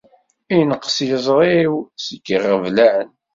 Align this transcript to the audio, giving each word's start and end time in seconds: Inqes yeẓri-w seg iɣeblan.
Inqes 0.57 0.97
yeẓri-w 1.09 1.73
seg 2.05 2.25
iɣeblan. 2.35 3.07